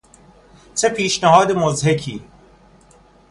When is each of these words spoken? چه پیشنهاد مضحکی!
چه 0.75 0.89
پیشنهاد 0.89 1.51
مضحکی! 1.51 2.21